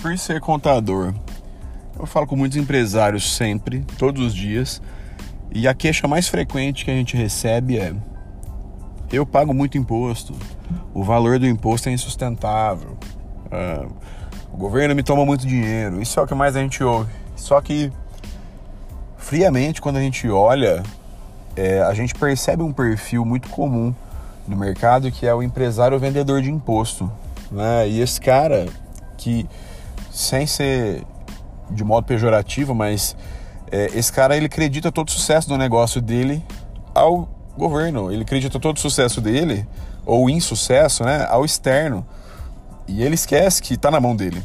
por 0.00 0.16
ser 0.18 0.40
contador, 0.40 1.14
eu 1.98 2.06
falo 2.06 2.26
com 2.26 2.36
muitos 2.36 2.56
empresários 2.56 3.36
sempre, 3.36 3.84
todos 3.98 4.26
os 4.26 4.34
dias, 4.34 4.80
e 5.52 5.68
a 5.68 5.74
queixa 5.74 6.08
mais 6.08 6.28
frequente 6.28 6.84
que 6.84 6.90
a 6.90 6.94
gente 6.94 7.16
recebe 7.16 7.78
é: 7.78 7.94
eu 9.12 9.26
pago 9.26 9.52
muito 9.52 9.76
imposto, 9.76 10.34
o 10.94 11.04
valor 11.04 11.38
do 11.38 11.46
imposto 11.46 11.88
é 11.88 11.92
insustentável, 11.92 12.96
uh, 13.46 13.92
o 14.52 14.56
governo 14.56 14.94
me 14.94 15.02
toma 15.02 15.24
muito 15.24 15.46
dinheiro. 15.46 16.00
Isso 16.02 16.18
é 16.18 16.22
o 16.22 16.26
que 16.26 16.34
mais 16.34 16.56
a 16.56 16.60
gente 16.60 16.82
ouve. 16.82 17.12
Só 17.36 17.60
que, 17.60 17.92
friamente, 19.16 19.80
quando 19.80 19.96
a 19.96 20.00
gente 20.00 20.28
olha, 20.28 20.82
é, 21.56 21.80
a 21.82 21.94
gente 21.94 22.14
percebe 22.14 22.62
um 22.62 22.72
perfil 22.72 23.24
muito 23.24 23.48
comum 23.48 23.94
no 24.46 24.56
mercado 24.56 25.10
que 25.10 25.26
é 25.26 25.34
o 25.34 25.42
empresário 25.42 25.98
vendedor 25.98 26.42
de 26.42 26.50
imposto. 26.50 27.10
Né? 27.50 27.88
E 27.88 28.00
esse 28.00 28.20
cara 28.20 28.66
que, 29.16 29.46
sem 30.10 30.46
ser 30.46 31.04
de 31.70 31.84
modo 31.84 32.04
pejorativo, 32.04 32.74
mas 32.74 33.16
é, 33.70 33.86
esse 33.94 34.12
cara 34.12 34.36
ele 34.36 34.46
acredita 34.46 34.90
todo 34.90 35.08
o 35.08 35.10
sucesso 35.10 35.48
do 35.48 35.56
negócio 35.56 36.00
dele 36.00 36.44
ao 36.94 37.28
governo, 37.56 38.10
ele 38.10 38.22
acredita 38.22 38.58
todo 38.58 38.76
o 38.76 38.80
sucesso 38.80 39.20
dele, 39.20 39.66
ou 40.04 40.28
insucesso, 40.28 41.04
né, 41.04 41.26
ao 41.28 41.44
externo. 41.44 42.06
E 42.88 43.02
ele 43.02 43.14
esquece 43.14 43.62
que 43.62 43.74
está 43.74 43.90
na 43.90 44.00
mão 44.00 44.16
dele. 44.16 44.42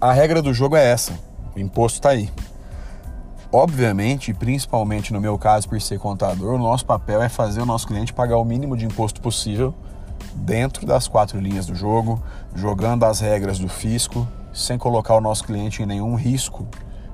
A 0.00 0.12
regra 0.12 0.40
do 0.40 0.54
jogo 0.54 0.76
é 0.76 0.84
essa: 0.84 1.12
o 1.54 1.58
imposto 1.58 1.98
está 1.98 2.10
aí. 2.10 2.30
Obviamente, 3.52 4.32
principalmente 4.32 5.12
no 5.12 5.20
meu 5.20 5.38
caso, 5.38 5.68
por 5.68 5.80
ser 5.80 5.98
contador, 5.98 6.54
o 6.54 6.58
nosso 6.58 6.84
papel 6.86 7.22
é 7.22 7.28
fazer 7.28 7.60
o 7.60 7.66
nosso 7.66 7.86
cliente 7.86 8.12
pagar 8.12 8.38
o 8.38 8.44
mínimo 8.44 8.76
de 8.76 8.84
imposto 8.84 9.20
possível 9.20 9.74
dentro 10.34 10.86
das 10.86 11.08
quatro 11.08 11.38
linhas 11.38 11.66
do 11.66 11.74
jogo, 11.74 12.22
jogando 12.54 13.04
as 13.04 13.20
regras 13.20 13.58
do 13.58 13.68
fisco, 13.68 14.26
sem 14.52 14.76
colocar 14.76 15.14
o 15.14 15.20
nosso 15.20 15.44
cliente 15.44 15.82
em 15.82 15.86
nenhum 15.86 16.14
risco 16.14 16.66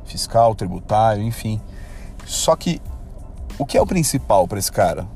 fiscal, 0.05 0.55
tributário, 0.55 1.22
enfim. 1.22 1.61
Só 2.27 2.56
que 2.56 2.80
o 3.58 3.64
que 3.64 3.78
é 3.78 3.83
o 3.83 3.86
principal 3.86 4.47
para 4.48 4.58
esse 4.58 4.72
cara? 4.72 5.06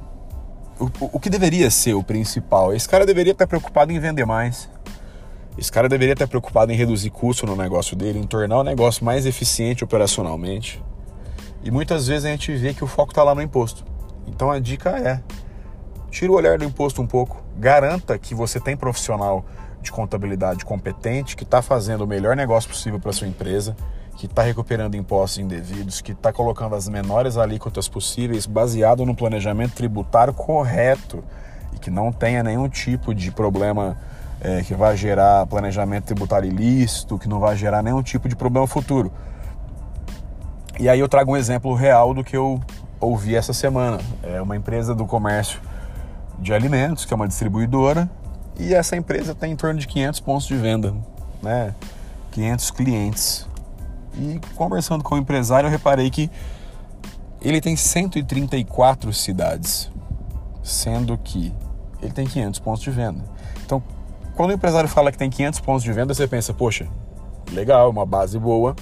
O, 0.79 0.91
o, 1.13 1.21
que 1.21 1.31
deveria 1.31 1.71
ser 1.71 1.95
o 1.95 2.03
principal? 2.03 2.75
Esse 2.75 2.89
cara 2.89 3.07
deveria 3.07 3.33
estar 3.33 3.47
preocupado 3.47 3.93
em 3.93 3.99
vender 3.99 4.25
mais. 4.25 4.69
Esse 5.57 5.71
cara 5.71 5.89
deveria 5.89 6.15
estar 6.15 6.27
preocupado 6.27 6.73
em 6.73 6.75
reduzir 6.75 7.11
custo 7.11 7.47
no 7.47 7.55
negócio 7.55 7.97
dele, 7.97 8.19
em 8.19 8.27
tornar 8.27 8.59
o 8.59 8.65
negócio 8.65 9.05
mais 9.05 9.25
eficiente 9.25 9.85
operacionalmente. 9.85 10.83
E 11.63 11.71
muitas 11.71 12.09
vezes 12.09 12.25
a 12.25 12.29
gente 12.29 12.55
vê 12.57 12.75
que 12.75 12.83
o 12.83 12.87
foco 12.87 13.13
está 13.13 13.23
lá 13.23 13.35
no 13.35 13.43
imposto. 13.43 13.85
Então 14.27 14.51
a 14.51 14.59
dica 14.59 14.91
é: 14.91 15.23
tira 16.15 16.31
o 16.31 16.37
olhar 16.37 16.57
do 16.57 16.65
imposto 16.65 17.03
um 17.03 17.07
pouco, 17.09 17.43
garanta 17.59 18.17
que 18.17 18.37
você 18.37 18.61
tem 18.61 18.77
profissional 18.77 19.45
de 19.83 19.91
contabilidade 19.91 20.65
competente 20.65 21.37
que 21.37 21.43
está 21.43 21.61
fazendo 21.61 22.03
o 22.03 22.07
melhor 22.07 22.37
negócio 22.37 22.71
possível 22.71 23.01
para 23.01 23.13
sua 23.13 23.27
empresa, 23.27 23.77
que 24.17 24.27
está 24.27 24.43
recuperando 24.43 24.95
impostos 24.95 25.39
indevidos, 25.39 26.01
que 26.01 26.13
está 26.13 26.33
colocando 26.33 26.77
as 26.77 26.89
menores 26.89 27.37
alíquotas 27.37 27.89
possíveis 27.89 28.47
baseado 28.47 29.05
no 29.05 29.13
planejamento 29.13 29.75
tributário 29.75 30.33
correto 30.33 31.23
e 31.75 31.81
que 31.81 31.91
não 31.91 32.13
tenha 32.13 32.45
nenhum 32.45 32.69
tipo 32.69 33.13
de 33.13 33.33
problema 33.33 33.97
é, 34.41 34.63
que 34.63 34.73
vai 34.73 34.97
gerar 34.97 35.45
planejamento 35.47 36.05
tributário 36.05 36.49
ilícito, 36.49 37.19
que 37.19 37.29
não 37.29 37.41
vai 37.41 37.57
gerar 37.57 37.83
nenhum 37.83 38.05
tipo 38.05 38.29
de 38.29 38.37
problema 38.37 38.69
futuro. 38.69 39.13
E 40.79 40.89
aí 40.89 41.01
eu 41.01 41.09
trago 41.09 41.33
um 41.33 41.37
exemplo 41.37 41.75
real 41.75 42.15
do 42.15 42.23
que 42.23 42.37
eu 42.37 42.61
ouvi 43.01 43.35
essa 43.35 43.53
semana. 43.53 43.99
É 44.23 44.41
uma 44.41 44.57
empresa 44.57 44.95
do 44.95 45.07
comércio 45.07 45.61
de 46.39 46.53
alimentos, 46.53 47.05
que 47.05 47.13
é 47.13 47.17
uma 47.17 47.29
distribuidora, 47.29 48.11
e 48.59 48.75
essa 48.75 48.97
empresa 48.97 49.35
tem 49.35 49.53
em 49.53 49.57
torno 49.57 49.81
de 49.81 49.87
500 49.87 50.21
pontos 50.21 50.47
de 50.47 50.57
venda, 50.57 50.95
né? 51.43 51.75
500 52.33 52.71
clientes. 52.71 53.49
E 54.17 54.41
conversando 54.55 55.03
com 55.03 55.15
o 55.15 55.19
empresário, 55.19 55.67
eu 55.67 55.71
reparei 55.71 56.11
que 56.11 56.31
ele 57.41 57.61
tem 57.61 57.77
134 57.77 59.13
cidades, 59.13 59.91
sendo 60.63 61.19
que 61.19 61.53
ele 62.01 62.13
tem 62.13 62.27
500 62.27 62.61
pontos 62.61 62.83
de 62.83 62.91
venda. 62.91 63.25
Então, 63.65 63.83
quando 64.37 64.51
o 64.51 64.53
empresário 64.55 64.89
fala 64.89 65.11
que 65.11 65.19
tem 65.19 65.31
500 65.31 65.61
pontos 65.61 65.83
de 65.83 65.93
venda, 65.93 66.15
você 66.15 66.27
pensa, 66.27 66.55
poxa, 66.55 66.87
legal, 67.53 67.91
uma 67.91 68.07
base 68.07 68.39
boa, 68.39 68.75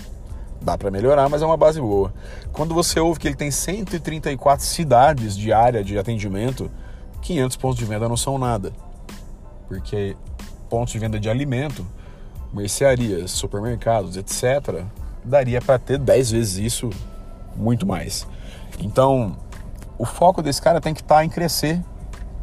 Dá 0.64 0.78
para 0.78 0.90
melhorar, 0.90 1.28
mas 1.28 1.42
é 1.42 1.46
uma 1.46 1.56
base 1.56 1.80
boa. 1.80 2.14
Quando 2.52 2.72
você 2.72 3.00
ouve 3.00 3.18
que 3.18 3.26
ele 3.26 3.34
tem 3.34 3.50
134 3.50 4.64
cidades 4.64 5.36
de 5.36 5.52
área 5.52 5.82
de 5.82 5.98
atendimento, 5.98 6.70
500 7.22 7.56
pontos 7.56 7.78
de 7.78 7.84
venda 7.84 8.08
não 8.08 8.16
são 8.16 8.36
nada. 8.36 8.72
Porque 9.66 10.16
pontos 10.68 10.92
de 10.92 10.98
venda 10.98 11.18
de 11.18 11.30
alimento, 11.30 11.86
mercearias, 12.52 13.30
supermercados, 13.30 14.16
etc., 14.16 14.84
daria 15.24 15.60
para 15.62 15.78
ter 15.78 15.98
10 15.98 16.30
vezes 16.32 16.58
isso, 16.58 16.90
muito 17.56 17.86
mais. 17.86 18.26
Então, 18.78 19.36
o 19.98 20.04
foco 20.04 20.42
desse 20.42 20.60
cara 20.60 20.80
tem 20.80 20.92
que 20.92 21.00
estar 21.00 21.16
tá 21.16 21.24
em 21.24 21.28
crescer 21.28 21.80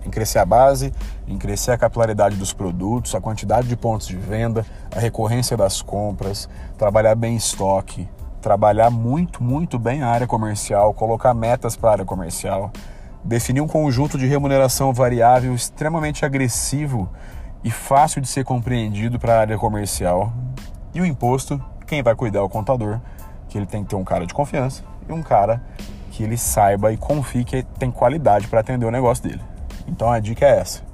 em 0.05 0.09
crescer 0.09 0.39
a 0.39 0.45
base, 0.45 0.93
em 1.27 1.37
crescer 1.37 1.71
a 1.71 1.77
capilaridade 1.77 2.35
dos 2.35 2.53
produtos, 2.53 3.13
a 3.15 3.21
quantidade 3.21 3.67
de 3.67 3.75
pontos 3.75 4.07
de 4.07 4.15
venda, 4.15 4.65
a 4.95 4.99
recorrência 4.99 5.55
das 5.57 5.81
compras, 5.81 6.49
trabalhar 6.77 7.15
bem 7.15 7.35
estoque, 7.35 8.07
trabalhar 8.41 8.89
muito, 8.89 9.43
muito 9.43 9.77
bem 9.77 10.01
a 10.01 10.07
área 10.07 10.27
comercial, 10.27 10.93
colocar 10.93 11.33
metas 11.33 11.75
para 11.75 11.89
a 11.89 11.93
área 11.93 12.05
comercial, 12.05 12.71
definir 13.23 13.61
um 13.61 13.67
conjunto 13.67 14.17
de 14.17 14.25
remuneração 14.25 14.93
variável 14.93 15.53
extremamente 15.53 16.25
agressivo 16.25 17.09
e 17.63 17.69
fácil 17.69 18.21
de 18.21 18.27
ser 18.27 18.43
compreendido 18.43 19.19
para 19.19 19.35
a 19.35 19.39
área 19.39 19.57
comercial. 19.57 20.31
E 20.93 21.01
o 21.01 21.05
imposto, 21.05 21.63
quem 21.85 22.01
vai 22.01 22.15
cuidar 22.15 22.39
é 22.39 22.43
o 22.43 22.49
contador, 22.49 22.99
que 23.47 23.57
ele 23.57 23.65
tem 23.65 23.83
que 23.83 23.89
ter 23.89 23.95
um 23.95 24.03
cara 24.03 24.25
de 24.25 24.33
confiança 24.33 24.83
e 25.07 25.11
um 25.11 25.21
cara 25.21 25.61
que 26.11 26.23
ele 26.23 26.37
saiba 26.37 26.91
e 26.91 26.97
confie 26.97 27.43
que 27.43 27.63
tem 27.77 27.91
qualidade 27.91 28.47
para 28.47 28.59
atender 28.59 28.85
o 28.85 28.91
negócio 28.91 29.23
dele. 29.23 29.41
Então 29.87 30.11
a 30.11 30.19
dica 30.19 30.45
é 30.45 30.59
essa. 30.59 30.88